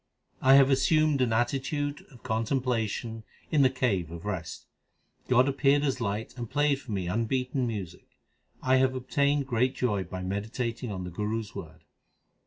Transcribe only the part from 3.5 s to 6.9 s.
in the cave of rest. God appeared as light and played